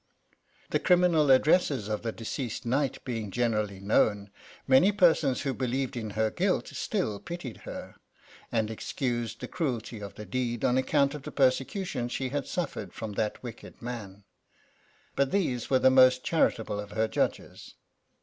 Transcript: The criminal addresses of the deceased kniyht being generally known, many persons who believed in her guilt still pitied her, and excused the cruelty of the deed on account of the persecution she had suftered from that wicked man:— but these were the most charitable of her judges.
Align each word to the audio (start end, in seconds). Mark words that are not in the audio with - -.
The 0.71 0.79
criminal 0.79 1.29
addresses 1.29 1.87
of 1.87 2.01
the 2.01 2.11
deceased 2.11 2.65
kniyht 2.65 3.03
being 3.03 3.29
generally 3.29 3.79
known, 3.79 4.31
many 4.67 4.91
persons 4.91 5.41
who 5.43 5.53
believed 5.53 5.95
in 5.95 6.09
her 6.17 6.31
guilt 6.31 6.69
still 6.69 7.19
pitied 7.19 7.57
her, 7.67 7.93
and 8.51 8.71
excused 8.71 9.41
the 9.41 9.47
cruelty 9.47 9.99
of 9.99 10.15
the 10.15 10.25
deed 10.25 10.65
on 10.65 10.75
account 10.75 11.13
of 11.13 11.21
the 11.21 11.31
persecution 11.31 12.09
she 12.09 12.29
had 12.29 12.45
suftered 12.45 12.93
from 12.93 13.11
that 13.13 13.43
wicked 13.43 13.79
man:— 13.79 14.23
but 15.15 15.29
these 15.29 15.69
were 15.69 15.77
the 15.77 15.91
most 15.91 16.23
charitable 16.23 16.79
of 16.79 16.93
her 16.93 17.07
judges. 17.07 17.75